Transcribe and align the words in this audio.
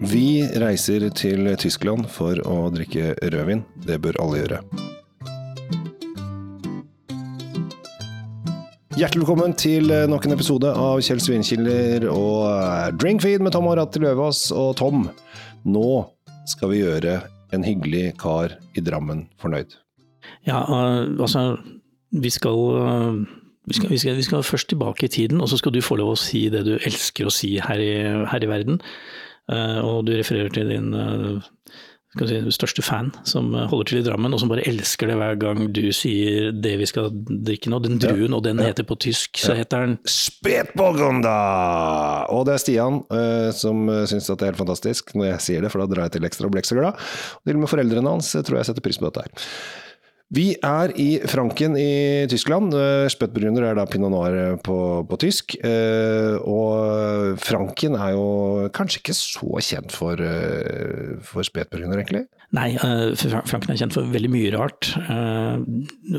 Vi 0.00 0.40
reiser 0.56 1.02
til 1.12 1.44
Tyskland 1.60 2.06
for 2.08 2.38
å 2.48 2.70
drikke 2.72 3.10
rødvin. 3.20 3.60
Det 3.84 3.98
bør 4.00 4.16
alle 4.22 4.38
gjøre. 4.38 4.60
Hjertelig 8.96 9.20
velkommen 9.20 9.52
til 9.60 9.92
nok 10.08 10.24
en 10.24 10.36
episode 10.38 10.72
av 10.72 11.02
Kjell 11.04 11.20
Svinkiller 11.20 12.08
og 12.08 12.96
Drinkfeed 12.96 13.44
med 13.44 13.52
Tom 13.52 13.68
og 13.68 13.76
Ratti 13.76 14.00
Løvaas. 14.00 14.46
Og 14.56 14.72
Tom, 14.80 15.04
nå 15.68 15.92
skal 16.48 16.72
vi 16.72 16.80
gjøre 16.80 17.20
en 17.52 17.68
hyggelig 17.68 18.14
kar 18.24 18.56
i 18.72 18.80
Drammen 18.80 19.26
fornøyd. 19.42 19.76
Ja, 20.48 20.64
uh, 20.64 21.12
altså 21.20 21.58
vi 22.08 22.32
skal, 22.32 22.56
uh, 22.56 23.20
vi, 23.68 23.76
skal, 23.76 23.92
vi, 23.92 24.00
skal, 24.00 24.16
vi 24.16 24.24
skal, 24.24 24.48
først 24.48 24.72
tilbake 24.72 25.10
i 25.10 25.12
tiden, 25.12 25.44
og 25.44 25.52
så 25.52 25.60
skal 25.60 25.76
du 25.76 25.84
få 25.84 26.00
lov 26.00 26.14
å 26.14 26.20
si 26.20 26.46
det 26.48 26.64
du 26.64 26.78
elsker 26.78 27.28
å 27.28 27.34
si 27.34 27.58
her 27.60 27.84
i, 27.84 27.98
her 28.32 28.48
i 28.48 28.48
verden. 28.48 28.80
Uh, 29.50 29.80
og 29.82 30.04
du 30.06 30.14
refererer 30.14 30.52
til 30.54 30.70
din 30.70 30.92
si, 30.94 32.38
største 32.54 32.84
fan 32.86 33.10
som 33.26 33.50
holder 33.54 33.90
til 33.90 34.00
i 34.00 34.04
Drammen, 34.06 34.34
og 34.34 34.40
som 34.42 34.50
bare 34.50 34.66
elsker 34.70 35.10
det 35.10 35.16
hver 35.18 35.36
gang 35.42 35.58
du 35.74 35.82
sier 35.94 36.50
det 36.54 36.76
vi 36.80 36.88
skal 36.90 37.10
drikke 37.28 37.72
nå. 37.72 37.82
Den 37.82 38.00
druen, 38.02 38.36
og 38.36 38.44
den 38.46 38.62
heter 38.62 38.86
på 38.86 38.98
tysk, 39.02 39.42
så 39.42 39.58
heter 39.58 39.86
den 39.86 39.98
Spetburgunder! 40.06 42.30
Og 42.34 42.46
det 42.46 42.56
er 42.56 42.62
Stian 42.62 43.02
som 43.56 43.76
syns 44.10 44.30
det 44.30 44.38
er 44.38 44.52
helt 44.52 44.62
fantastisk 44.62 45.14
når 45.14 45.34
jeg 45.34 45.46
sier 45.46 45.66
det, 45.66 45.74
for 45.74 45.82
da 45.82 45.90
drar 45.90 46.08
jeg 46.08 46.18
til 46.18 46.30
ekstra 46.30 46.46
og 46.46 46.54
blir 46.54 46.64
ekstra 46.64 46.78
glad. 46.78 46.94
Og 47.40 47.44
til 47.46 47.58
og 47.58 47.66
med 47.66 47.74
foreldrene 47.74 48.16
hans 48.16 48.34
tror 48.38 48.60
jeg 48.60 48.70
setter 48.70 48.86
pris 48.86 49.02
på 49.02 49.10
dette 49.10 49.26
her. 49.26 49.32
Vi 50.30 50.52
er 50.62 50.92
i 50.94 51.08
Franken 51.26 51.74
i 51.74 52.26
Tyskland. 52.30 52.70
Eh, 52.76 53.08
Spøttbrunner 53.10 53.64
er 53.66 53.78
da 53.78 53.86
pinot 53.90 54.12
noir 54.12 54.36
eh, 54.38 54.58
på, 54.62 54.76
på, 55.10 55.18
tysk. 55.18 55.56
Eh, 55.66 56.36
og 56.46 57.40
Franken 57.42 57.96
er 57.98 58.12
jo 58.14 58.68
kanskje 58.76 59.00
ikke 59.02 59.16
så 59.18 59.62
kjent 59.66 59.94
for, 59.94 60.22
for 61.26 61.46
spetbrunner, 61.46 61.98
egentlig? 61.98 62.24
Nei, 62.54 62.68
Franken 62.78 63.74
er 63.74 63.80
kjent 63.82 63.96
for 63.96 64.06
veldig 64.10 64.30
mye 64.30 64.54
rart. 64.54 64.92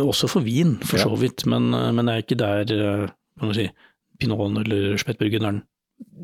Også 0.03 0.27
for 0.31 0.43
vin, 0.43 0.75
for 0.83 0.99
så 0.99 1.15
vidt. 1.19 1.47
Men, 1.47 1.71
men 1.71 2.07
det 2.07 2.17
er 2.17 2.25
ikke 2.25 2.41
der 2.43 3.11
kan 3.39 3.55
si, 3.55 3.69
pinoten 4.21 4.59
eller 4.61 4.99
spetburgunderen 5.01 5.63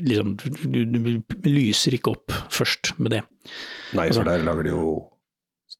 liksom, 0.04 0.36
du, 0.38 0.80
du, 0.86 1.00
lyser 1.48 1.96
ikke 1.98 2.14
opp 2.16 2.36
først 2.54 2.94
med 3.00 3.16
det. 3.16 3.24
Nei, 3.96 4.10
for 4.10 4.22
altså- 4.22 4.28
der 4.28 4.44
lager 4.46 4.68
de 4.68 4.76
jo 4.76 4.92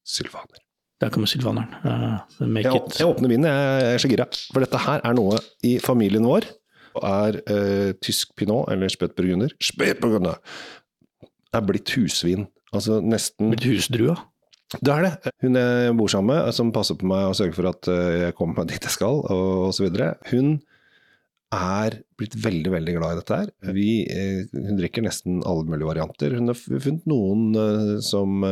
sylvaner. 0.04 0.64
Der 0.98 1.12
kommer 1.14 1.30
sylvaneren. 1.30 1.70
Uh, 1.84 2.56
jeg, 2.58 2.72
jeg, 2.98 3.06
åpner 3.06 3.30
vinen, 3.30 3.46
jeg 3.46 3.90
er 3.92 4.00
så 4.02 4.10
gira. 4.10 4.26
For 4.50 4.64
dette 4.64 4.80
her 4.82 5.04
er 5.06 5.14
noe 5.14 5.38
i 5.66 5.76
familien 5.82 6.26
vår. 6.26 6.48
Og 6.98 7.04
er 7.06 7.38
uh, 7.46 7.90
tysk 8.02 8.34
pinot, 8.38 8.66
eller 8.72 8.90
spøtburgunder. 8.90 9.54
Spøtburgunder! 9.62 10.40
Er 11.54 11.62
blitt 11.64 11.94
husvin. 11.94 12.48
Altså 12.74 12.98
nesten 13.00 13.54
Blitt 13.54 13.68
husdrua? 13.68 14.18
Det 14.74 14.92
er 14.92 15.06
det. 15.06 15.32
Hun 15.40 15.56
jeg 15.56 15.94
bor 15.96 16.10
sammen 16.12 16.34
med, 16.34 16.50
som 16.52 16.74
passer 16.74 16.98
på 16.98 17.06
meg 17.08 17.30
og 17.30 17.38
sørger 17.38 17.56
for 17.56 17.70
at 17.70 17.92
uh, 17.92 18.10
jeg 18.26 18.36
kommer 18.40 18.60
meg 18.60 18.74
dit 18.74 18.90
jeg 18.90 18.96
skal, 18.98 19.22
og 19.22 19.70
osv. 19.70 19.94
Hun 20.32 20.58
er 21.54 22.02
blitt 22.18 22.34
veldig 22.42 22.74
veldig 22.74 22.98
glad 22.98 23.14
i 23.14 23.22
dette 23.22 23.38
her. 23.38 23.54
Vi, 23.72 23.90
hun 24.52 24.76
drikker 24.76 25.06
nesten 25.06 25.38
alle 25.48 25.64
mulige 25.64 25.88
varianter. 25.94 26.34
Hun 26.36 26.50
har 26.50 26.58
funnet 26.58 27.06
noen 27.08 28.02
som 28.04 28.44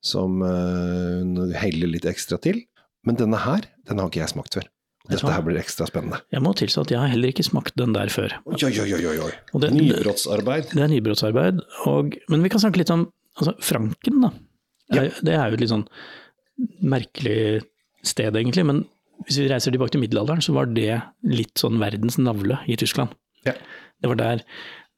som 0.00 0.40
hun 0.40 1.54
heller 1.54 1.90
litt 1.92 2.08
ekstra 2.08 2.38
til. 2.40 2.62
Men 3.06 3.16
denne 3.20 3.40
her, 3.40 3.66
den 3.88 4.00
har 4.00 4.10
ikke 4.10 4.22
jeg 4.22 4.32
smakt 4.32 4.56
før. 4.58 4.68
Dette 5.10 5.32
her 5.32 5.42
blir 5.42 5.58
ekstra 5.58 5.86
spennende. 5.88 6.20
Jeg 6.30 6.44
må 6.44 6.52
tilstå 6.56 6.84
at 6.84 6.92
jeg 6.92 7.00
har 7.00 7.10
heller 7.10 7.32
ikke 7.32 7.46
smakt 7.46 7.74
den 7.80 7.94
der 7.96 8.12
før. 8.12 8.34
Oi, 8.46 8.58
oi, 8.68 8.84
oi, 8.84 9.14
oi. 9.24 9.30
Det, 9.64 9.70
nybrottsarbeid. 9.74 10.70
Det 10.74 10.84
er 10.84 10.92
nybrottsarbeid. 10.92 11.62
Og, 11.90 12.14
men 12.30 12.44
vi 12.44 12.52
kan 12.52 12.62
snakke 12.62 12.82
litt 12.82 12.92
om 12.94 13.06
altså, 13.40 13.56
Franken, 13.64 14.20
da. 14.26 14.32
Ja. 14.90 15.06
Det 15.08 15.34
er 15.34 15.50
jo 15.50 15.58
et 15.58 15.64
litt 15.64 15.72
sånn 15.72 15.86
merkelig 16.84 17.62
sted, 18.06 18.36
egentlig. 18.36 18.66
Men 18.68 18.84
hvis 19.26 19.40
vi 19.40 19.48
reiser 19.50 19.74
tilbake 19.74 19.96
til 19.96 20.04
middelalderen, 20.04 20.44
så 20.44 20.54
var 20.56 20.70
det 20.70 21.00
litt 21.26 21.56
sånn 21.60 21.80
verdens 21.82 22.20
navle 22.20 22.60
i 22.70 22.76
Tyskland. 22.80 23.16
Ja. 23.48 23.56
Det 24.00 24.12
var 24.12 24.20
der 24.20 24.44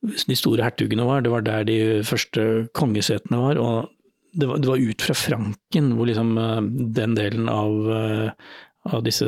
de 0.03 0.35
store 0.35 0.67
hertugene 0.67 1.07
var, 1.07 1.23
det 1.23 1.31
var 1.31 1.45
der 1.47 1.67
de 1.69 1.79
første 2.07 2.67
kongesetene 2.75 3.39
var. 3.39 3.61
og 3.63 3.93
det 4.33 4.47
var, 4.47 4.59
det 4.59 4.69
var, 4.69 4.77
ut 4.77 5.03
fra 5.03 5.15
Franken 5.15 5.95
hvor 5.97 6.09
liksom 6.09 6.37
eh, 6.41 6.61
den 6.97 7.17
delen 7.17 7.49
av, 7.53 7.91
eh, 7.93 8.53
av 8.93 9.05
disse 9.07 9.27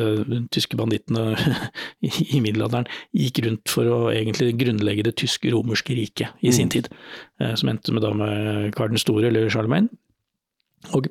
tyske 0.54 0.78
bandittene 0.80 1.34
i, 2.08 2.40
middelalderen 2.40 2.88
gikk 3.12 3.42
rundt 3.44 3.70
for 3.70 3.90
å 3.90 3.98
egentlig 4.14 4.54
grunnlegge 4.60 5.06
det 5.08 5.16
tysk-romerske 5.20 5.96
riket 5.98 6.40
i 6.40 6.52
mm. 6.52 6.56
sin 6.56 6.72
tid. 6.72 6.88
Eh, 7.40 7.52
som 7.60 7.72
endte 7.72 7.94
med, 7.94 8.04
da 8.06 8.14
med 8.16 8.72
Karl 8.76 8.94
den 8.94 9.02
store, 9.02 9.28
eller 9.28 9.52
Charlemagne. 9.52 9.92
Og 10.96 11.08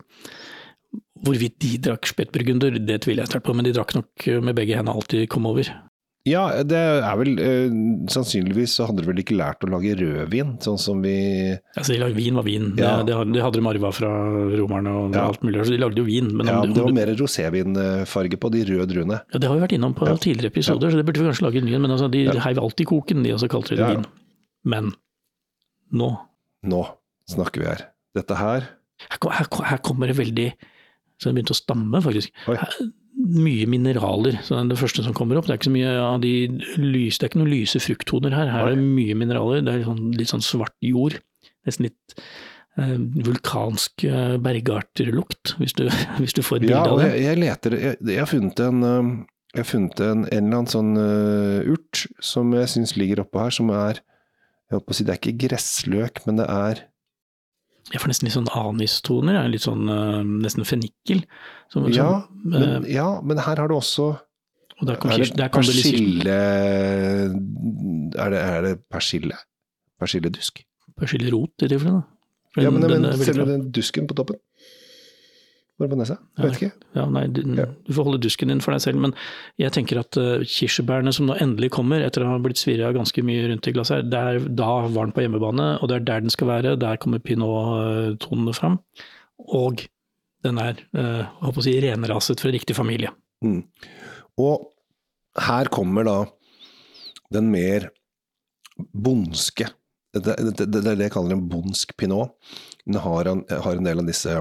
hvorvidt 1.24 1.60
de 1.64 1.78
drakk 1.88 2.10
spettburgunder, 2.10 2.82
det 2.82 3.04
tviler 3.06 3.24
jeg 3.24 3.34
sterkt 3.34 3.48
på, 3.48 3.56
men 3.56 3.66
de 3.66 3.74
drakk 3.76 3.94
nok 3.96 4.28
med 4.44 4.58
begge 4.58 4.76
hendene 4.78 4.98
alt 4.98 5.14
de 5.14 5.24
kom 5.30 5.48
over. 5.50 5.70
Ja, 6.24 6.44
det 6.64 6.80
er 6.80 7.18
vel 7.20 7.34
eh, 7.44 7.74
Sannsynligvis 8.12 8.78
så 8.78 8.86
hadde 8.88 9.04
de 9.04 9.10
vel 9.10 9.18
ikke 9.20 9.36
lært 9.36 9.66
å 9.66 9.70
lage 9.74 9.92
rødvin, 10.00 10.54
sånn 10.64 10.80
som 10.80 11.02
vi 11.04 11.18
Altså, 11.76 11.90
de 11.92 11.98
lagde 12.00 12.16
vin 12.16 12.40
var 12.40 12.46
vin. 12.48 12.70
Ja. 12.80 12.94
Det, 13.04 13.18
det, 13.34 13.42
hadde 13.44 13.60
de 13.60 13.68
arva 13.74 13.92
fra 13.96 14.12
romerne 14.56 14.94
og 15.02 15.18
ja. 15.18 15.26
alt 15.28 15.44
mulig. 15.44 15.66
Så 15.68 15.76
de 15.76 15.82
lagde 15.84 16.00
jo 16.00 16.08
vin. 16.08 16.32
Men 16.32 16.48
ja, 16.48 16.62
om, 16.64 16.72
det 16.72 16.86
var 16.86 16.96
mer 16.96 17.12
rosévinfarge 17.20 18.40
på 18.40 18.54
de 18.56 18.64
røde 18.72 18.88
druene. 18.94 19.20
Ja, 19.36 19.44
det 19.44 19.52
har 19.52 19.60
vi 19.60 19.66
vært 19.66 19.76
innom 19.76 19.98
på 20.00 20.08
tidligere 20.16 20.54
episoder, 20.54 20.94
så 20.94 21.02
det 21.02 21.06
burde 21.10 21.20
vi 21.20 21.28
kanskje 21.28 21.48
lage 21.50 21.60
en 21.60 21.68
ny 21.68 21.76
Men 21.76 21.98
altså, 21.98 22.08
de 22.14 22.24
heiv 22.48 22.64
alltid 22.64 22.92
koken, 22.94 23.28
de, 23.28 23.36
og 23.36 23.44
så 23.44 23.52
kalte 23.52 23.76
de 23.76 23.82
det 23.84 23.92
vin. 23.92 24.08
Men 24.64 24.94
nå 25.92 26.14
Nå 26.64 26.86
snakker 27.28 27.66
vi 27.66 27.72
her. 27.74 27.88
Dette 28.16 28.40
her 28.40 28.70
Her, 29.10 29.20
her, 29.42 29.48
her 29.68 29.80
kommer 29.84 30.08
det 30.08 30.16
veldig 30.16 30.54
Så 31.20 31.28
det 31.28 31.36
begynte 31.36 31.56
å 31.56 31.60
stamme, 31.60 32.00
faktisk. 32.06 32.32
Her, 32.48 32.78
mye 33.14 33.68
mineraler. 33.70 34.40
Så 34.44 34.56
det 34.56 34.62
er 34.62 34.72
det 34.74 34.80
første 34.82 35.04
som 35.06 35.16
kommer 35.18 35.38
opp. 35.40 35.48
Det 35.48 35.56
er 35.56 35.60
ikke 35.62 35.70
så 35.70 35.76
mye 35.76 35.92
av 36.02 36.24
de 36.24 36.34
lys, 36.82 37.18
det 37.18 37.28
er 37.28 37.32
ikke 37.32 37.42
noen 37.44 37.54
lyse 37.54 37.82
frukttoner 37.84 38.36
her. 38.36 38.50
Her 38.52 38.72
er 38.72 38.78
det 38.78 38.88
mye 38.88 39.18
mineraler. 39.20 39.62
Det 39.66 39.76
er 39.76 39.86
sånn, 39.88 40.08
litt 40.18 40.32
sånn 40.32 40.46
svart 40.46 40.76
jord. 40.84 41.20
Nesten 41.68 41.88
litt 41.88 42.16
eh, 42.80 42.96
vulkansk 43.28 44.08
eh, 44.10 44.38
bergarterlukt, 44.44 45.56
hvis 45.62 45.78
du, 45.78 45.86
hvis 46.22 46.36
du 46.38 46.42
får 46.46 46.62
et 46.62 46.68
bilde 46.68 46.80
ja, 46.80 46.88
av 46.88 47.04
det. 47.04 47.12
Jeg, 47.14 47.28
jeg 47.28 47.42
leter 47.44 47.78
jeg, 47.80 48.02
jeg, 48.02 48.20
har 48.22 48.32
funnet 48.32 48.66
en 48.66 48.90
eh, 48.90 49.14
jeg 49.54 49.62
har 49.62 49.70
funnet 49.70 50.00
en, 50.02 50.24
en 50.26 50.32
eller 50.34 50.58
annen 50.58 50.72
sånn 50.72 50.96
uh, 50.98 51.60
urt 51.70 52.08
som 52.26 52.56
jeg 52.58 52.72
syns 52.72 52.96
ligger 52.98 53.20
oppå 53.22 53.44
her, 53.44 53.54
som 53.54 53.68
er 53.70 54.00
jeg 54.02 54.80
holdt 54.80 54.88
på 54.88 54.96
å 54.96 54.98
si, 54.98 55.06
Det 55.06 55.14
er 55.14 55.20
ikke 55.20 55.42
gressløk, 55.44 56.24
men 56.26 56.40
det 56.40 56.48
er 56.50 56.82
jeg 57.92 58.00
får 58.00 58.12
nesten 58.12 58.30
litt 58.30 58.36
sånn 58.38 58.52
anistoner, 58.56 59.42
litt 59.52 59.66
sånn 59.66 59.90
uh, 59.92 60.22
nesten 60.24 60.68
fennikel. 60.68 61.26
Som, 61.74 61.90
ja, 61.92 62.24
uh, 62.24 62.46
men, 62.48 62.86
ja, 62.92 63.10
men 63.26 63.42
her 63.44 63.60
har 63.60 63.72
du 63.72 63.76
også 63.80 64.14
og 64.82 64.88
der 64.90 64.98
kom, 65.00 65.12
er 65.14 65.22
det 65.22 65.50
persille 65.54 66.38
er 68.18 68.34
det, 68.34 68.40
er 68.42 68.66
det 68.66 68.74
persille? 68.92 69.38
Persilledusk? 70.02 70.64
Persillerot, 71.00 71.54
i 71.62 71.70
tilfelle? 71.70 72.02
Ja, 72.60 72.70
men, 72.74 72.86
men 72.86 73.06
selve 73.22 73.46
den 73.50 73.70
dusken 73.74 74.10
på 74.10 74.18
toppen? 74.18 74.38
Bare 75.82 75.90
på 75.90 75.98
nesa? 75.98 76.20
Jeg 76.38 76.46
vet 76.46 76.58
ikke. 76.60 76.88
Ja, 76.94 77.04
nei, 77.10 77.24
du, 77.34 77.40
du, 77.50 77.90
får 77.90 78.06
holde 78.06 78.22
dusken 78.22 78.52
din 78.52 78.62
for 78.62 78.76
deg 78.76 78.84
selv, 78.84 79.00
men 79.02 79.16
jeg 79.62 79.74
tenker 79.74 80.04
at 80.04 80.20
uh, 80.22 80.44
kirsebærene 80.46 81.14
som 81.16 81.26
nå 81.26 81.38
endelig 81.42 81.72
kommer, 81.74 82.04
etter 82.06 82.26
å 82.26 82.30
ha 82.30 82.38
blitt 82.44 82.62
svirra 82.62 82.92
ganske 82.94 83.24
mye 83.26 83.48
rundt 83.50 83.70
i 83.70 83.74
glasset 83.74 84.04
her, 84.04 84.06
der, 84.12 84.46
da 84.54 84.70
var 84.86 85.08
den 85.08 85.16
på 85.16 85.26
hjemmebane, 85.26 85.72
og 85.80 85.90
det 85.90 85.98
er 85.98 86.06
der 86.12 86.24
den 86.28 86.34
skal 86.34 86.52
være. 86.52 86.76
Der 86.82 87.02
kommer 87.02 87.24
pinot-tonene 87.26 88.54
fram. 88.58 88.78
Og 89.50 89.82
den 90.46 90.62
er 90.62 90.78
uh, 90.94 91.26
håper 91.42 91.64
å 91.64 91.66
si, 91.66 91.76
renraset 91.82 92.46
fra 92.46 92.54
riktig 92.54 92.78
familie. 92.78 93.10
Mm. 93.44 93.64
Og 94.44 94.70
her 95.42 95.74
kommer 95.74 96.06
da 96.06 96.18
den 97.34 97.50
mer 97.50 97.90
bondske 98.94 99.72
det, 100.14 100.36
det, 100.38 100.66
det, 100.70 100.82
er 100.86 100.98
det 100.98 101.08
jeg 101.08 101.14
kaller 101.16 101.34
en 101.34 101.48
bondsk 101.50 101.96
pinot. 101.98 102.36
Den 102.86 103.00
har 103.02 103.30
en, 103.32 103.40
har 103.50 103.80
en 103.80 103.88
del 103.88 104.04
av 104.04 104.06
disse 104.06 104.36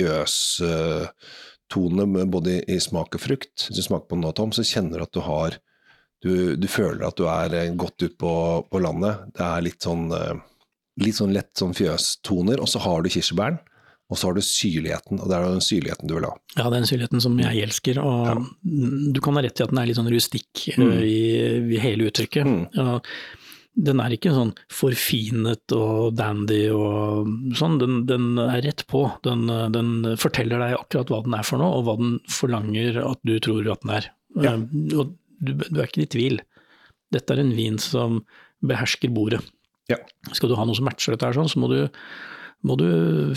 jøs-tone 0.00 2.04
både 2.32 2.52
i 2.70 2.80
smak 2.82 3.14
og 3.16 3.22
frukt. 3.22 3.56
Hvis 3.68 3.78
du 3.78 3.82
smaker 3.84 4.08
på 4.08 4.14
den 4.16 4.24
nå, 4.26 4.30
Tom, 4.36 4.52
så 4.56 4.62
kjenner 4.66 4.96
du 4.98 5.04
at 5.06 5.16
du 5.16 5.22
har 5.26 5.50
Du, 6.24 6.32
du 6.56 6.66
føler 6.66 7.06
at 7.06 7.18
du 7.20 7.24
er 7.28 7.54
eh, 7.54 7.74
godt 7.76 8.02
ute 8.02 8.16
på, 8.18 8.64
på, 8.72 8.78
landet. 8.80 9.14
Det 9.36 9.44
er 9.44 9.60
litt 9.62 9.82
sånn, 9.84 10.12
eh, 10.16 10.36
litt 11.04 11.16
sånn 11.18 11.34
lett 11.36 11.52
sånn 11.60 11.74
fjøstoner. 11.76 12.56
Og 12.58 12.68
så 12.72 12.78
har 12.82 13.02
du 13.04 13.08
kirsebæren. 13.12 13.58
Og 14.06 14.18
så 14.18 14.28
har 14.28 14.36
du 14.36 14.42
syrligheten, 14.42 15.18
og 15.18 15.28
det 15.28 15.36
er 15.36 15.44
den 15.44 15.64
syrligheten 15.66 16.06
du 16.06 16.14
vil 16.14 16.28
ha. 16.28 16.36
Ja, 16.54 16.68
den 16.70 16.86
syrligheten 16.86 17.22
som 17.22 17.34
jeg 17.42 17.64
elsker. 17.66 17.98
Og 17.98 18.28
ja. 18.30 18.36
du 19.12 19.18
kan 19.22 19.34
ha 19.34 19.42
rett 19.42 19.58
i 19.58 19.66
at 19.66 19.72
den 19.72 19.80
er 19.82 19.88
litt 19.90 19.98
sånn 19.98 20.10
rustikk 20.12 20.68
mm. 20.78 20.92
i, 21.02 21.18
i, 21.74 21.80
hele 21.82 22.06
uttrykket. 22.08 22.46
Mm. 22.46 22.62
Ja, 22.76 23.00
den 23.76 24.00
er 24.00 24.14
ikke 24.14 24.32
sånn 24.32 24.54
forfinet 24.72 25.72
og 25.76 26.16
dandy 26.16 26.62
og 26.72 27.28
sånn, 27.58 27.76
den, 27.82 27.98
den 28.08 28.40
er 28.40 28.62
rett 28.64 28.86
på. 28.88 29.04
Den, 29.26 29.44
den, 29.74 29.90
forteller 30.20 30.62
deg 30.62 30.78
akkurat 30.78 31.12
hva 31.12 31.20
den 31.26 31.36
er 31.36 31.44
for 31.46 31.60
noe, 31.60 31.80
og 31.80 31.84
hva 31.84 31.96
den 32.00 32.14
forlanger 32.32 33.02
at 33.04 33.20
du 33.28 33.36
tror 33.44 33.68
at 33.74 33.84
den 33.84 33.92
er. 33.98 34.08
Ja. 34.40 34.54
Og 34.96 35.12
du, 35.40 35.52
du, 35.60 35.76
er 35.76 35.84
ikke 35.84 36.06
i 36.06 36.12
tvil. 36.16 36.40
Dette 37.12 37.36
er 37.36 37.42
en 37.42 37.52
vin 37.56 37.76
som 37.82 38.22
behersker 38.64 39.12
bordet. 39.12 39.42
Ja. 39.92 40.00
Skal 40.32 40.50
du 40.50 40.56
ha 40.58 40.64
noe 40.66 40.76
som 40.78 40.88
matcher 40.88 41.14
dette, 41.14 41.28
her 41.28 41.36
sånn, 41.36 41.52
så 41.52 41.60
må 41.60 41.68
du, 41.70 41.78
må 42.66 42.78
du 42.80 42.88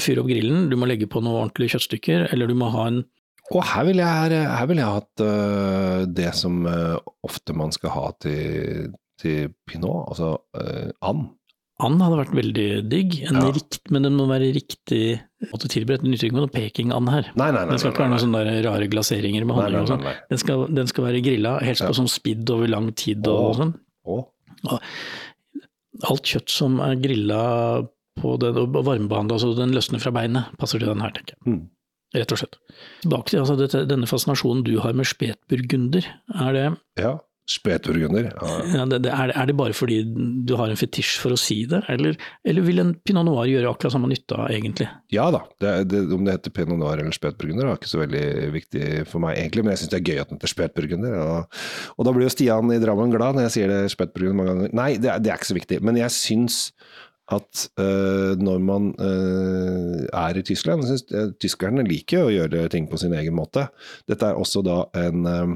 fyre 0.02 0.24
opp 0.24 0.32
grillen, 0.32 0.70
du 0.72 0.78
må 0.80 0.88
legge 0.90 1.10
på 1.12 1.22
noen 1.22 1.44
ordentlige 1.44 1.76
kjøttstykker, 1.76 2.30
eller 2.32 2.50
du 2.50 2.56
må 2.58 2.72
ha 2.74 2.88
en 2.94 3.04
Og 3.50 3.64
her 3.66 3.86
ville 3.90 4.08
jeg, 4.08 4.66
vil 4.72 4.82
jeg 4.82 4.96
hatt 4.96 5.24
øh, 5.26 6.08
det 6.16 6.32
som 6.38 6.64
øh, 6.70 6.98
ofte 7.26 7.54
man 7.58 7.76
skal 7.76 7.94
ha 7.96 8.08
til, 8.24 8.90
til 9.20 9.50
pinot, 9.68 10.08
altså 10.14 10.38
uh, 10.58 10.90
and. 11.10 11.28
And 11.80 12.02
hadde 12.04 12.18
vært 12.20 12.34
veldig 12.36 12.64
digg, 12.92 13.14
en 13.30 13.38
Ja. 13.40 13.52
rikt, 13.56 13.78
men 13.92 14.04
den 14.04 14.18
må 14.20 14.26
være 14.28 14.50
riktig 14.52 15.22
måte 15.54 15.70
tilberedt. 15.72 16.02
Den 16.04 16.12
nytter 16.12 16.28
ikke 16.28 16.36
med 16.36 16.44
noe 16.44 16.52
peking-and 16.52 17.08
her. 17.14 17.30
Nei, 17.40 17.52
nei, 17.56 17.62
nei. 17.64 17.70
Den 17.72 17.80
skal 17.80 17.94
ikke 17.94 18.04
være 18.04 18.12
noen 18.18 18.24
sånne 18.26 18.56
rare 18.66 18.90
glaseringer 18.92 19.46
med 19.48 19.56
honning 19.56 19.86
og 19.86 19.88
sånn. 19.94 20.04
Den 20.34 20.76
den 20.76 20.88
skal 20.92 21.06
være 21.08 21.22
grilla, 21.24 21.54
helst 21.64 21.82
Ja. 21.86 21.88
på 21.88 21.96
sånn 22.02 22.12
spidd 22.12 22.50
over 22.52 22.68
lang 22.68 22.92
tid 23.00 23.26
og 23.28 23.40
og 23.46 23.56
sånn. 23.62 23.74
Og. 24.06 24.28
Alt 26.10 26.24
kjøtt 26.32 26.52
som 26.52 26.80
er 26.84 26.96
grilla 27.02 27.42
på 28.20 28.36
den, 28.40 28.58
og 28.60 28.76
varmebehandla, 28.86 29.40
så 29.40 29.54
den 29.58 29.72
løsner 29.76 30.02
fra 30.04 30.12
beinet, 30.16 30.52
passer 30.60 30.80
til 30.80 30.92
den 30.92 31.00
her, 31.04 31.12
tenker 31.16 31.36
jeg. 31.38 31.54
mm. 31.54 31.62
Rett 32.16 32.32
og 32.34 32.40
slett. 32.42 32.56
Tilbake 33.04 33.30
til 33.30 33.40
altså, 33.44 33.56
dette, 33.60 33.84
denne 33.88 34.08
fascinasjonen 34.10 34.64
du 34.66 34.80
har 34.82 34.96
med 34.98 35.06
spetburgunder. 35.06 36.08
Er 36.42 36.54
det, 36.56 36.64
Ja, 36.98 37.20
spetburgunder. 37.50 38.28
Ja. 38.36 38.50
ja, 38.78 38.86
det, 38.92 39.00
det, 39.06 39.12
er, 39.14 39.32
det- 39.32 39.38
er 39.42 39.50
det 39.50 39.56
bare 39.58 39.74
fordi 39.78 39.98
du 40.46 40.54
har 40.60 40.70
en 40.72 40.78
fetisj 40.80 41.16
for 41.24 41.34
å 41.34 41.40
si 41.40 41.62
det, 41.70 41.82
eller, 41.90 42.18
eller 42.46 42.66
vil 42.68 42.82
en 42.84 42.94
pinot 43.06 43.26
noir 43.28 43.50
gjøre 43.50 43.72
akkurat 43.74 43.96
samme 43.96 44.10
nytta, 44.12 44.46
egentlig? 44.54 44.88
Ja 45.14 45.28
da, 45.34 45.42
det, 45.64 46.04
om 46.14 46.24
det 46.28 46.38
heter 46.38 46.54
pinot 46.60 46.78
noir 46.80 47.02
eller 47.02 47.16
spetburgunder 47.16 47.68
er 47.72 47.80
ikke 47.80 47.90
så 47.92 48.04
veldig 48.04 48.24
viktig 48.56 48.86
for 49.10 49.24
meg 49.26 49.40
egentlig, 49.42 49.66
men 49.66 49.74
jeg 49.76 49.84
syns 49.84 49.94
det 49.96 50.02
er 50.02 50.08
gøy 50.12 50.22
at 50.24 50.30
den 50.32 50.40
heter 50.42 50.54
spetburgunder. 50.54 51.20
Og, 51.26 51.60
og 51.98 52.08
da 52.10 52.14
blir 52.16 52.28
jo 52.30 52.34
Stian 52.38 52.74
i 52.76 52.80
Drammen 52.84 53.14
glad 53.14 53.38
når 53.40 53.48
jeg 53.50 53.56
sier 53.58 53.74
det 53.74 53.82
spetburgunder 53.96 54.40
mange 54.44 54.56
ganger. 54.56 54.76
Nei, 54.84 54.90
det, 55.02 55.12
er- 55.16 55.22
det 55.26 55.34
er 55.34 55.42
ikke 55.42 55.52
så 55.54 55.58
viktig, 55.60 55.82
men 55.90 55.98
jeg 56.02 56.14
syns 56.16 56.62
at 57.30 57.68
øh, 57.78 58.32
når 58.42 58.62
man 58.66 58.86
øh, 59.06 60.06
er 60.18 60.38
i 60.40 60.42
Tyskland 60.42 60.82
jeg 60.82 60.88
synes, 60.98 61.04
øh, 61.14 61.28
Tyskerne 61.38 61.84
liker 61.86 62.24
å 62.26 62.32
gjøre 62.34 62.64
ting 62.74 62.88
på 62.90 62.98
sin 62.98 63.14
egen 63.14 63.36
måte. 63.38 63.68
Dette 64.10 64.32
er 64.32 64.40
også 64.40 64.64
da 64.66 64.80
en, 64.98 65.28
øh, 65.30 65.52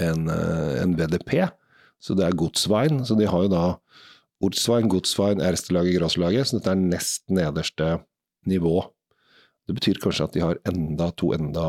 en, 0.00 0.28
øh, 0.30 0.82
en 0.82 0.96
VDP, 0.98 1.48
så 2.00 2.14
det 2.18 2.26
er 2.26 2.36
godsveien. 2.36 3.04
Så 3.06 3.14
de 3.18 3.28
har 3.28 3.44
jo 3.46 3.52
da 3.52 3.64
Ortswein, 4.42 4.88
Godsvein, 4.90 5.40
erstelaget, 5.40 6.00
gråslaget, 6.00 6.48
så 6.48 6.58
dette 6.58 6.72
er 6.72 6.80
nest 6.80 7.22
nederste 7.30 7.92
nivå. 8.50 8.80
Det 9.68 9.76
betyr 9.76 10.00
kanskje 10.02 10.26
at 10.26 10.34
de 10.34 10.42
har 10.42 10.58
enda 10.66 11.12
to 11.14 11.30
enda 11.36 11.66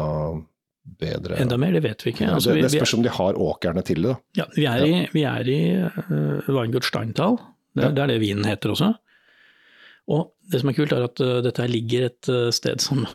bedre 1.00 1.38
Enda 1.40 1.58
mer, 1.62 1.76
det 1.76 1.84
vet 1.86 2.02
vi 2.04 2.12
ikke. 2.16 2.32
Altså, 2.34 2.56
det, 2.56 2.66
det 2.66 2.72
spørs 2.74 2.96
om 2.98 3.04
de 3.06 3.14
har 3.14 3.38
åkrene 3.40 3.84
til 3.86 4.02
det. 4.04 4.16
da. 4.16 4.42
ja, 4.42 4.48
vi 4.58 4.66
er 4.66 4.86
i, 4.88 4.96
vi 5.14 5.24
er 5.30 5.52
i 5.54 5.60
uh, 5.86 6.50
Weingut 6.50 6.90
Steintal, 6.90 7.38
det, 7.78 7.84
Ja. 7.84 7.90
det 7.94 8.04
er 8.04 8.12
det 8.14 8.20
vinen 8.22 8.46
heter 8.46 8.74
også. 8.74 8.94
Og 10.14 10.34
det 10.52 10.60
som 10.62 10.70
er 10.70 10.78
kult, 10.78 10.92
er 10.92 11.06
at 11.06 11.22
uh, 11.22 11.40
dette 11.46 11.62
her 11.62 11.72
ligger 11.72 12.10
et 12.10 12.30
uh, 12.30 12.50
sted 12.52 12.82
som 12.84 13.06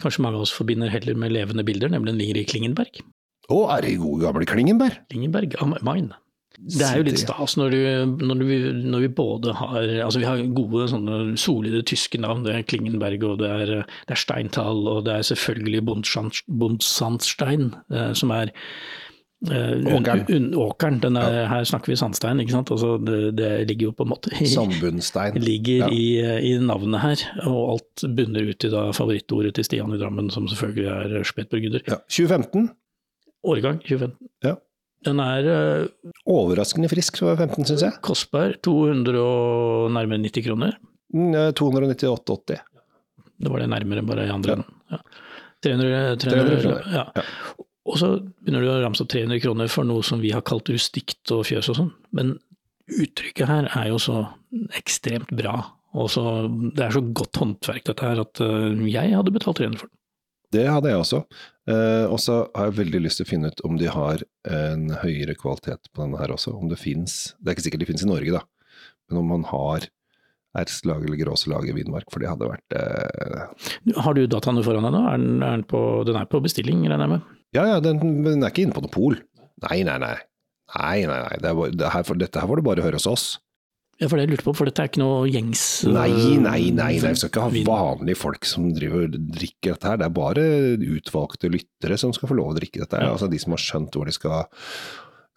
kanskje 0.00 0.22
mange 0.22 0.38
av 0.38 0.46
oss 0.46 0.54
forbinder 0.54 0.88
heller 0.88 1.18
med 1.18 1.34
levende 1.34 1.66
bilder, 1.66 1.90
nemlig 1.92 2.14
den 2.14 2.22
ligger 2.22 2.40
i 2.40 2.46
Klingenberg. 2.48 3.02
Å, 3.50 3.60
er 3.76 3.82
det 3.86 3.96
gode 4.00 4.22
gamle 4.24 4.46
Klingenberg? 4.46 4.98
Klingenberg 5.10 5.56
am 5.62 5.74
mine. 5.86 6.14
Det 6.60 6.82
er 6.84 6.98
jo 6.98 7.04
litt 7.06 7.20
stas 7.22 7.54
når, 7.56 7.72
du, 7.72 8.24
når, 8.26 8.40
du, 8.42 8.48
når 8.90 9.00
vi 9.06 9.08
både 9.16 9.52
har 9.56 9.86
Altså 10.04 10.20
vi 10.20 10.26
har 10.28 10.40
gode 10.52 10.88
sånne 10.90 11.20
solide 11.40 11.80
tyske 11.88 12.18
navn. 12.20 12.42
Det 12.44 12.52
er 12.52 12.66
Klingenberg 12.68 13.22
og 13.24 13.38
det 13.40 13.48
er, 13.54 13.70
det 13.86 14.12
er 14.16 14.20
Steintal 14.20 14.82
og 14.90 15.04
det 15.06 15.14
er 15.14 15.28
selvfølgelig 15.30 15.80
Bundsand- 15.88 16.42
Bundsandstein, 16.60 17.70
eh, 17.94 18.10
som 18.18 18.34
er 18.34 18.50
eh, 19.48 19.78
Åkeren. 19.94 20.26
un- 20.28 20.50
åkeren. 20.66 20.98
Den 21.00 21.16
er, 21.16 21.46
Her 21.48 21.64
snakker 21.64 21.94
vi 21.94 21.96
sandstein, 21.96 22.42
ikke 22.44 22.52
sant. 22.58 22.70
Altså 22.74 22.98
det, 23.08 23.20
det 23.38 23.50
ligger 23.70 23.88
jo 23.88 23.94
på 23.96 24.04
en 24.04 24.12
måte 24.12 24.34
i, 24.36 24.50
Sandbunnstein. 24.52 25.38
ligger 25.40 25.86
Ja. 25.86 25.88
i, 25.88 26.50
i 26.50 26.58
navnet 26.60 27.00
her, 27.00 27.24
og 27.46 27.62
alt 27.78 28.04
bunner 28.18 28.50
ut 28.50 28.64
i 28.68 28.72
da 28.74 28.90
favorittordet 28.92 29.54
til 29.56 29.64
Stian 29.64 29.94
i 29.96 30.02
Drammen, 30.02 30.28
som 30.34 30.50
selvfølgelig 30.50 30.90
er 31.20 31.24
spetburgunder. 31.24 31.86
Ja. 31.88 32.02
2015. 32.10 32.68
Årgang 33.46 33.78
2015. 33.84 34.16
Ja. 34.44 34.56
Den 35.06 35.20
er 35.24 35.46
eh, 35.48 36.10
Overraskende 36.28 36.90
frisk 36.92 37.22
for 37.22 37.38
15, 37.38 37.70
syns 37.70 37.84
jeg. 37.86 37.96
kostbar, 38.04 38.58
200 38.66 39.16
og 39.20 39.94
nærmere 39.96 40.20
90 40.26 40.44
kroner. 40.50 40.76
Mm, 41.14 41.32
eh, 41.32 41.52
298,80. 41.56 42.60
Det 43.40 43.48
var 43.48 43.62
det 43.62 43.70
nærmere 43.72 44.04
bare 44.04 44.26
i 44.28 44.34
andre 44.34 44.58
enden. 44.58 44.76
Ja. 44.92 45.00
300, 45.64 46.16
300, 46.20 46.20
300 46.20 46.60
kroner. 46.64 46.92
Ja. 46.92 47.64
Og 47.88 47.96
så 48.00 48.10
begynner 48.20 48.64
du 48.64 48.70
å 48.70 48.78
ramse 48.84 49.04
opp 49.04 49.12
300 49.12 49.40
kroner 49.42 49.70
for 49.72 49.88
noe 49.88 50.04
som 50.06 50.20
vi 50.20 50.34
har 50.34 50.44
kalt 50.46 50.68
rustikt 50.72 51.32
og 51.34 51.46
fjøs 51.48 51.70
og 51.72 51.78
sånn. 51.80 51.92
Men 52.16 52.34
uttrykket 52.90 53.48
her 53.48 53.70
er 53.72 53.88
jo 53.90 54.00
så 54.02 54.18
ekstremt 54.76 55.32
bra. 55.36 55.56
Og 55.98 56.10
så, 56.12 56.22
det 56.76 56.84
er 56.86 56.94
så 56.94 57.02
godt 57.02 57.40
håndverk 57.40 57.88
dette 57.88 58.06
her 58.06 58.20
at 58.22 58.42
øh, 58.44 58.84
jeg 58.86 59.16
hadde 59.16 59.32
betalt 59.34 59.58
300 59.62 59.80
for 59.80 59.88
den. 59.90 59.96
Det 60.54 60.66
hadde 60.66 60.90
jeg 60.90 60.98
også. 60.98 61.22
Eh, 61.70 62.06
og 62.10 62.18
så 62.22 62.40
har 62.56 62.70
jeg 62.70 62.78
veldig 62.80 63.00
lyst 63.04 63.20
til 63.20 63.26
å 63.28 63.30
finne 63.30 63.50
ut 63.52 63.62
om 63.66 63.76
de 63.78 63.90
har 63.92 64.22
en 64.50 64.88
høyere 65.02 65.36
kvalitet 65.38 65.90
på 65.92 66.02
denne 66.02 66.18
her 66.20 66.34
også. 66.34 66.54
Om 66.56 66.70
det 66.72 66.80
fins 66.80 67.36
Det 67.38 67.50
er 67.52 67.56
ikke 67.56 67.66
sikkert 67.68 67.84
de 67.84 67.90
fins 67.92 68.04
i 68.06 68.10
Norge, 68.10 68.34
da. 68.34 68.42
Men 69.10 69.22
om 69.22 69.30
man 69.36 69.46
har 69.50 69.86
ertslag 70.58 71.04
eller 71.06 71.20
gråslag 71.20 71.68
i 71.70 71.74
Vinmark, 71.76 72.08
for 72.10 72.22
det 72.22 72.30
hadde 72.32 72.48
vært 72.50 72.74
eh, 72.74 74.00
Har 74.02 74.16
du 74.18 74.24
dataene 74.26 74.64
foran 74.66 74.88
deg 74.88 74.96
nå? 74.96 75.04
Er 75.06 75.20
den, 75.22 75.36
er 75.46 75.60
den, 75.60 75.66
på, 75.70 75.82
den 76.08 76.18
er 76.18 76.26
på 76.30 76.42
bestilling, 76.42 76.82
regner 76.90 77.06
jeg 77.06 77.12
med? 77.14 77.36
Ja 77.54 77.66
ja, 77.66 77.78
den, 77.82 78.02
den 78.26 78.42
er 78.42 78.50
ikke 78.50 78.66
inne 78.66 78.74
på 78.74 78.82
noe 78.82 78.94
pol. 78.94 79.18
Nei, 79.68 79.82
nei, 79.86 79.98
nei. 80.02 80.16
Nei, 80.74 80.96
nei, 81.06 81.20
nei. 81.26 81.38
Det 81.42 81.54
bare, 81.58 81.74
det 81.78 81.94
her, 81.94 82.10
dette 82.18 82.42
her 82.42 82.50
får 82.50 82.60
du 82.60 82.66
bare 82.66 82.84
høre 82.86 82.98
hos 82.98 83.08
oss. 83.10 83.28
Ja, 84.00 84.08
for 84.08 84.16
det 84.16 84.24
jeg 84.24 84.32
lurte 84.32 84.46
på, 84.46 84.54
for 84.56 84.68
dette 84.68 84.80
er 84.80 84.88
ikke 84.88 85.02
noe 85.02 85.28
gjengs 85.28 85.62
øh, 85.84 85.92
Nei, 85.92 86.08
nei, 86.40 86.60
nei, 86.72 86.94
nei. 86.96 87.10
vi 87.12 87.12
skal 87.20 87.28
ikke 87.28 87.44
ha 87.44 87.64
vanlige 87.68 88.16
folk 88.16 88.48
som 88.48 88.70
driver 88.72 89.10
drikker 89.12 89.76
dette 89.76 89.90
her. 89.90 90.00
Det 90.00 90.08
er 90.08 90.16
bare 90.16 90.46
utvalgte 90.96 91.52
lyttere 91.52 92.00
som 92.00 92.14
skal 92.16 92.32
få 92.32 92.38
lov 92.38 92.54
å 92.54 92.56
drikke 92.56 92.80
dette 92.80 92.96
her. 92.96 93.10
Ja. 93.10 93.14
Altså 93.18 93.28
de 93.28 93.40
som 93.42 93.52
har 93.56 93.60
skjønt 93.60 93.98
hvor 93.98 94.08
de 94.08 94.16
skal 94.16 94.48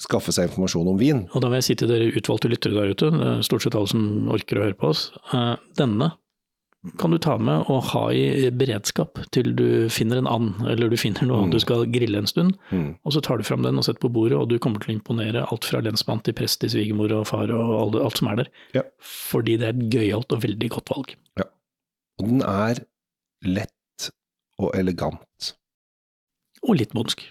skaffe 0.03 0.33
seg 0.35 0.49
informasjon 0.49 0.89
om 0.93 0.99
vin. 0.99 1.25
Og 1.35 1.43
da 1.43 1.51
vil 1.51 1.59
jeg 1.59 1.67
si 1.67 1.75
til 1.79 1.91
dere 1.91 2.11
utvalgte 2.15 2.51
lyttere 2.51 2.75
der 2.79 2.95
ute, 2.95 3.11
stort 3.45 3.65
sett 3.65 3.75
alle 3.77 3.91
som 3.91 4.31
orker 4.33 4.59
å 4.59 4.65
høre 4.65 4.79
på 4.79 4.89
oss, 4.91 5.09
eh, 5.35 5.55
denne 5.79 6.13
kan 6.99 7.11
du 7.11 7.17
ta 7.17 7.37
med 7.39 7.69
og 7.71 7.83
ha 7.93 8.01
i 8.11 8.49
beredskap 8.51 9.21
til 9.31 9.53
du 9.55 9.87
finner 9.93 10.19
en 10.19 10.27
and, 10.27 10.57
eller 10.67 10.89
du 10.91 10.97
finner 10.99 11.23
noe 11.29 11.45
Mm. 11.45 11.51
du 11.53 11.59
skal 11.63 11.85
grille 11.87 12.17
en 12.19 12.27
stund. 12.27 12.57
Mm. 12.71 12.97
Og 13.05 13.13
så 13.15 13.21
tar 13.23 13.37
du 13.39 13.43
fram 13.47 13.63
den 13.63 13.77
og 13.79 13.85
setter 13.87 14.01
på 14.03 14.11
bordet, 14.11 14.35
og 14.37 14.49
du 14.51 14.57
kommer 14.59 14.83
til 14.83 14.91
å 14.91 14.97
imponere 14.99 15.45
alt 15.47 15.63
fra 15.63 15.79
lensmann 15.79 16.19
til 16.23 16.33
prest 16.35 16.59
til 16.59 16.69
svigermor 16.73 17.11
og 17.15 17.27
far 17.27 17.47
og 17.55 17.71
alt, 17.79 17.95
alt 18.03 18.17
som 18.19 18.27
er 18.33 18.35
der. 18.43 18.49
Ja. 18.75 18.83
Fordi 18.99 19.55
det 19.57 19.69
er 19.69 19.77
et 19.77 19.85
gøyalt 19.95 20.35
og 20.35 20.43
veldig 20.43 20.69
godt 20.75 20.91
valg. 20.91 21.15
Ja. 21.39 21.47
Og 22.19 22.27
den 22.27 22.41
er 22.41 22.83
lett 23.47 24.09
og 24.59 24.75
elegant. 24.75 25.53
Og 26.67 26.75
litt 26.79 26.91
bondsk. 26.93 27.23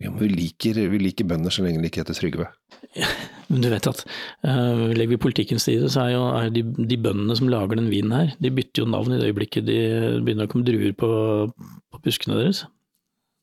Ja, 0.00 0.08
men 0.08 0.18
vi, 0.22 0.28
liker, 0.32 0.80
vi 0.88 0.98
liker 0.98 1.28
bønder 1.28 1.52
så 1.52 1.60
lenge 1.66 1.82
de 1.82 1.88
ikke 1.92 2.00
heter 2.00 2.16
Trygve. 2.16 2.48
Men 3.50 3.64
du 3.64 3.70
vet 3.72 3.88
at 3.90 4.02
uh, 4.46 4.90
legger 4.94 5.16
vi 5.16 5.22
politikkens 5.26 5.66
side, 5.66 5.88
så 5.90 6.04
er 6.06 6.12
jo 6.14 6.24
er 6.38 6.50
de, 6.54 6.62
de 6.62 6.98
bøndene 7.02 7.34
som 7.38 7.50
lager 7.50 7.80
den 7.80 7.90
vinen 7.90 8.14
her, 8.14 8.34
de 8.38 8.52
bytter 8.54 8.84
jo 8.84 8.90
navn 8.90 9.14
i 9.14 9.18
det 9.18 9.30
øyeblikket 9.32 9.66
de 9.66 9.78
begynner 10.22 10.46
å 10.46 10.52
komme 10.52 10.66
druer 10.68 10.94
på, 10.96 11.10
på 11.50 12.02
buskene 12.04 12.38
deres. 12.38 12.64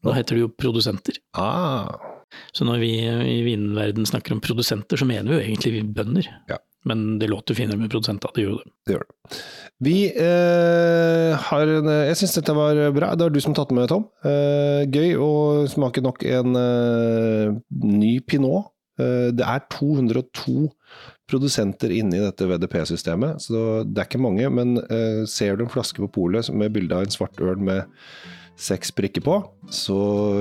Da 0.05 0.13
heter 0.15 0.37
de 0.37 0.45
jo 0.45 0.53
produsenter. 0.53 1.17
Ah, 1.35 1.89
Så 2.55 2.67
når 2.67 2.79
vi 2.83 2.91
i 3.03 3.41
vinverden 3.45 4.07
snakker 4.07 4.35
om 4.35 4.41
produsenter, 4.43 4.99
så 4.99 5.07
mener 5.09 5.31
vi 5.31 5.37
jo 5.37 5.45
egentlig 5.45 5.83
bønder. 5.95 6.29
Ja. 6.51 6.59
Men 6.87 7.17
det 7.19 7.27
låter 7.27 7.57
finere 7.57 7.79
med 7.81 7.91
produsenter, 7.91 8.31
det 8.35 8.45
gjør 8.45 8.61
det. 8.61 8.71
det 8.87 8.93
gjør 8.95 9.03
det. 9.03 9.39
Vi 9.83 9.95
eh, 10.09 11.33
har 11.49 11.71
en 11.73 11.89
Jeg 12.07 12.17
syns 12.17 12.37
dette 12.37 12.55
var 12.55 12.79
bra. 12.95 13.11
Det 13.15 13.27
var 13.27 13.33
du 13.33 13.41
som 13.43 13.55
tatt 13.57 13.73
med, 13.75 13.89
Tom. 13.91 14.07
Eh, 14.23 14.85
gøy 14.87 15.17
å 15.19 15.31
smake 15.69 16.01
nok 16.05 16.23
en 16.29 16.55
eh, 16.61 17.57
ny 17.83 18.13
pinot. 18.23 18.71
Eh, 19.01 19.29
det 19.35 19.45
er 19.45 19.67
202 19.73 20.69
produsenter 21.27 21.91
inne 21.91 22.17
i 22.17 22.23
dette 22.23 22.47
VDP-systemet, 22.47 23.43
så 23.43 23.83
det 23.83 24.01
er 24.01 24.09
ikke 24.09 24.23
mange. 24.23 24.47
Men 24.53 24.79
eh, 24.87 25.23
ser 25.29 25.57
du 25.57 25.65
en 25.65 25.73
flaske 25.73 26.01
på 26.05 26.11
polet 26.21 26.49
med 26.53 26.73
bilde 26.75 26.95
av 26.95 27.07
en 27.07 27.13
svart 27.13 27.39
øl 27.43 27.59
med 27.59 27.85
seks 28.57 28.89
prikker 28.97 29.21
på, 29.21 29.35
så 29.69 29.97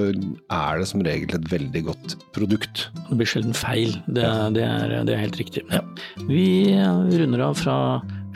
er 0.08 0.78
det 0.80 0.86
som 0.88 1.02
regel 1.04 1.34
et 1.36 1.50
veldig 1.52 1.82
godt 1.90 2.14
produkt. 2.32 2.86
Det 3.10 3.18
blir 3.20 3.28
sjelden 3.28 3.56
feil, 3.56 3.98
det, 4.08 4.24
det, 4.56 4.64
er, 4.64 4.94
det 5.04 5.12
er 5.12 5.20
helt 5.20 5.36
riktig. 5.36 5.66
Ja. 5.68 5.82
Vi 6.24 6.72
runder 6.72 7.44
av 7.50 7.60
fra 7.60 7.76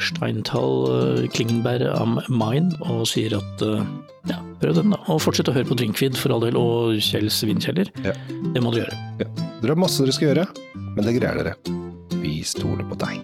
Steintal 0.01 0.77
eh, 0.91 1.27
Klingenberg 1.35 1.87
am 1.93 2.19
Main 2.33 2.73
og 2.81 3.05
sier 3.11 3.37
at 3.39 3.65
eh, 3.67 3.85
ja, 4.31 4.39
prøv 4.61 4.77
den, 4.77 4.95
da. 4.95 5.01
Og 5.13 5.23
fortsett 5.25 5.49
å 5.51 5.57
høre 5.57 5.69
på 5.69 5.79
Drinkvid 5.81 6.19
for 6.21 6.35
all 6.35 6.45
del, 6.45 6.59
og 6.61 6.99
Kjells 7.05 7.41
vinkjeller. 7.47 7.93
Ja. 8.05 8.15
Det 8.55 8.65
må 8.65 8.73
dere 8.75 8.91
gjøre. 8.91 9.31
Dere 9.61 9.75
har 9.75 9.81
masse 9.81 10.03
dere 10.03 10.17
skal 10.17 10.33
gjøre, 10.33 10.49
men 10.97 11.07
det 11.07 11.17
greier 11.19 11.41
dere. 11.41 11.57
Vi 12.21 12.41
stoler 12.45 12.85
på 12.89 12.99
deg. 13.01 13.23